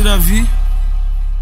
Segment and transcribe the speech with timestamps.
[0.00, 0.48] Davi,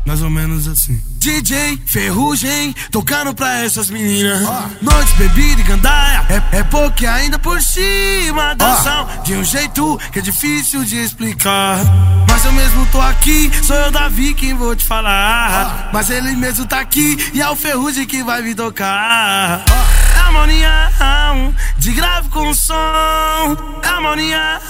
[0.06, 1.00] mais ou menos assim.
[1.18, 4.40] DJ Ferrugem, tocando pra essas meninas.
[4.80, 7.60] Noite, bebida e gandaia, é, é porque ainda por
[8.30, 11.78] cima dançam de um jeito que é difícil de explicar.
[12.28, 15.90] Mas eu mesmo tô aqui, sou eu Davi quem vou te falar.
[15.92, 19.64] Mas ele mesmo tá aqui e é o Ferrugem que vai me tocar.
[20.16, 20.90] Harmonia
[21.78, 22.74] de grave com som,
[23.82, 24.60] harmonia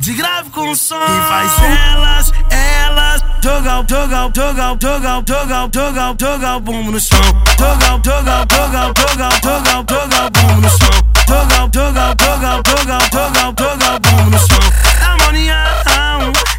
[0.00, 0.96] de grave com som.
[0.96, 7.18] E faz elas, elas jogar, jogar, jogar, jogar, jogar, jogar, jogar o bumbo no chão.
[7.56, 11.11] Jogar, jogar, jogar, jogar, jogar, jogar o bumbo no chão.
[11.32, 14.60] Jogar, jogar, jogar, jogar, jogar, jogar o bumbo no chão.
[15.00, 15.64] Harmonia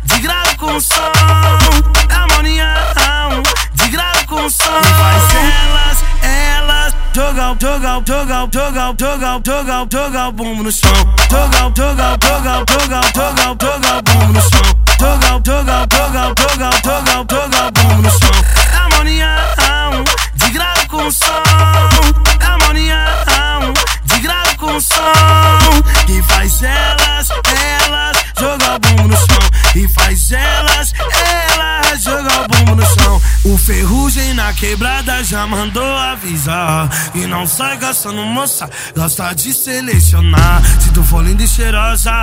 [0.04, 1.12] de grave com som,
[2.10, 2.74] harmonia
[3.76, 4.80] de grave com som.
[4.82, 10.90] E faz elas, elas jogar, jogar, jogar, jogar, jogar, jogar, jogar o bumbo no chão.
[11.30, 14.74] Jogar, jogar, jogar, jogar, jogar, jogar o bumbo no chão.
[15.00, 18.63] Jogar, jogar, jogar, jogar, jogar, jogar o bumbo no chão.
[29.76, 33.22] E faz elas, elas jogar o bumbo no chão.
[33.46, 36.90] O ferrugem na quebrada já mandou avisar.
[37.16, 40.62] E não sai gastando moça, gosta de selecionar.
[40.80, 42.14] Se tu for linda e cheirosa,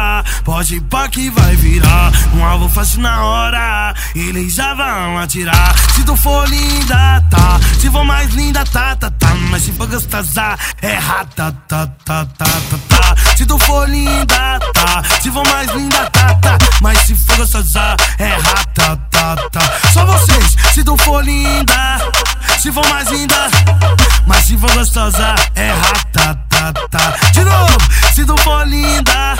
[0.44, 2.12] pode ir pra que vai virar.
[2.34, 5.74] Um alvo fácil na hora, eles já vão atirar.
[5.94, 7.60] Se tu for linda, tá.
[7.80, 9.19] Se for mais linda, tá, tá, tá.
[9.60, 13.36] Se for gostosa, é rata, tá, tá, tá, tá, tá.
[13.36, 15.02] Se tu for linda, tá.
[15.20, 16.58] Se for mais linda, tá, tá.
[16.80, 19.60] Mas se for gostosa, é rata, tá, tá.
[19.92, 21.98] Só vocês, se tu for linda,
[22.58, 23.50] se for mais linda,
[24.26, 27.16] mas se for gostosa, é rata, tá, tá.
[27.32, 27.78] De novo,
[28.14, 29.36] se tu for linda,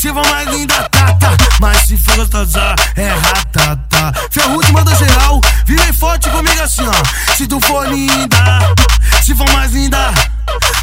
[0.00, 1.30] se for mais linda, tá, tá.
[1.60, 2.74] Mas se for gostosa,
[9.92, 10.14] linda.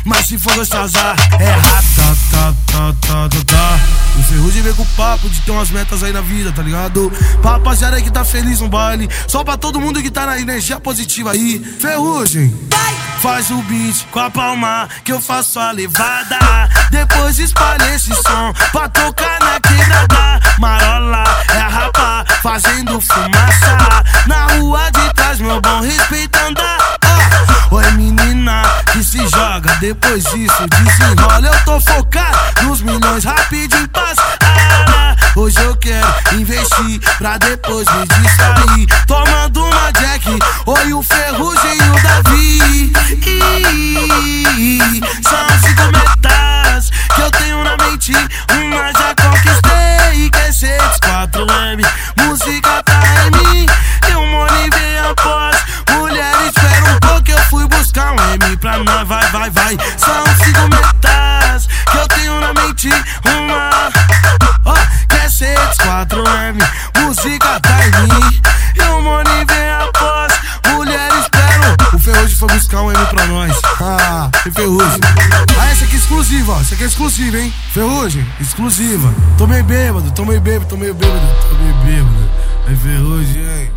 [0.05, 3.79] Mas se for gostosa, é rata, tá, tá, tá, tá, tá.
[4.17, 7.11] O Ferrugem vem com o papo de ter umas metas aí na vida, tá ligado?
[7.41, 9.09] Pra rapaziada que tá feliz no baile.
[9.27, 11.59] Só pra todo mundo que tá na energia positiva aí.
[11.79, 12.53] Ferrugem,
[13.21, 16.39] faz o beat com a palma que eu faço a levada.
[16.89, 20.39] Depois espalha esse som pra tocar na quebrada.
[20.57, 21.23] Marola
[21.53, 23.38] é a rapa fazendo fumaça.
[29.89, 31.47] Depois disso desenrola.
[31.47, 34.21] Eu tô focado nos milhões, rapidinho passa.
[34.43, 38.85] Ah, hoje eu quero investir pra depois me distrair.
[39.07, 42.68] Tomando uma Jack, oi o Ferrugem e o Davi.
[62.87, 63.91] Uma.
[64.65, 64.73] Ó,
[65.07, 66.57] que é CX4M,
[66.99, 68.41] música tá em mim.
[68.75, 70.33] Eu moro e vem após.
[70.71, 71.75] Mulher, espera.
[71.93, 73.57] O Ferrugem foi buscar um M pra nós.
[73.81, 74.99] Ah, e Ferrugem.
[75.59, 76.61] Ah, essa aqui é exclusiva, ó.
[76.61, 77.53] Essa aqui é exclusiva, hein?
[77.73, 79.13] Ferrugem, exclusiva.
[79.37, 82.29] Tomei bêbado, tomei bêbado, tomei bêbado, tomei bêbado.
[82.67, 83.71] Aí Ferrugem, hein?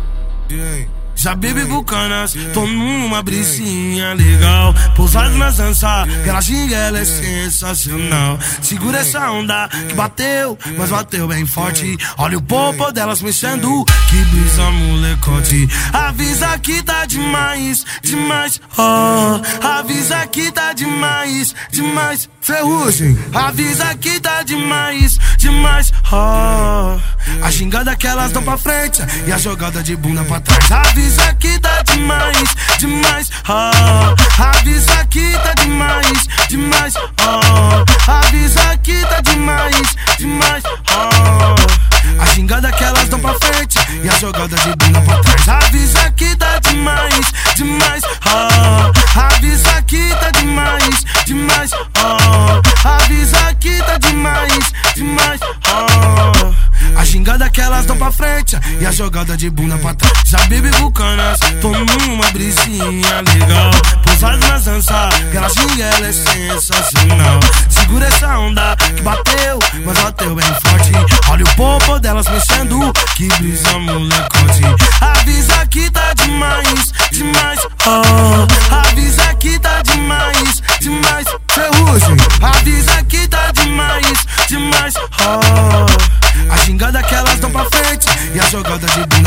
[1.23, 4.75] Já bebi bucanas, tô numa brisinha legal.
[4.93, 5.85] Pousado nas danças,
[6.19, 8.37] aquela ginga ela é sensacional.
[8.61, 11.97] Segura essa onda que bateu, mas bateu bem forte.
[12.17, 15.67] Olha o popo delas mexendo, que brisa molecote.
[15.91, 22.29] Avisa que tá demais, demais, oh Avisa que tá demais, demais.
[22.39, 26.99] Ferrugem, avisa que tá demais, demais, oh
[27.41, 30.71] A gingada que elas dão pra frente e a jogada de bunda pra trás.
[30.71, 34.12] Avisa que tá demais, demais, oh
[44.23, 51.03] jogada de bunda pra trás Avisa que tá demais, demais, oh Avisa que tá demais,
[51.25, 58.57] demais, oh Avisa que tá demais, demais, oh A gingada que elas dão pra frente
[58.79, 60.13] e a jogada de bunda pra trás.
[60.25, 63.71] Já bebi bucanas, tô numa brisinha legal
[64.23, 67.39] Pousado nas danças, aquela ginga ela é sensacional
[67.69, 70.91] Segura essa onda que bateu, mas bateu bem forte.
[71.29, 74.63] Olha o popo delas mexendo, que brisa molecote
[75.01, 78.73] Avisa que tá demais, demais, oh.
[78.73, 86.53] Avisa que tá demais, demais, ferrugem Avisa que tá demais, demais, oh.
[86.53, 89.22] A xingada que elas dão pra frente e a jogada de bunda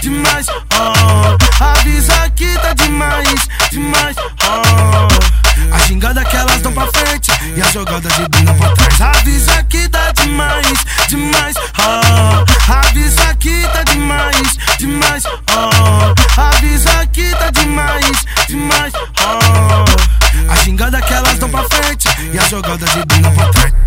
[0.00, 1.64] demais, oh.
[1.64, 5.74] Avisa que tá demais, demais, oh.
[5.74, 9.00] A xingada que elas dão pra frente e a jogada de bunda pra trás.
[9.00, 12.72] Avisa que tá demais, demais, oh.
[12.72, 16.40] Avisa que tá demais, demais, oh.
[16.40, 20.52] Avisa que tá demais, demais, oh.
[20.52, 23.77] A xingada que elas dão pra frente e a jogada de bunda pra trás.